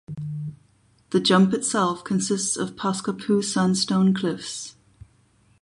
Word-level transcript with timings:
The 1.11 1.19
jump 1.19 1.53
itself 1.53 2.03
consists 2.03 2.57
of 2.57 2.75
Paskapoo 2.75 3.43
sandstone 3.43 4.15
cliffs. 4.15 4.75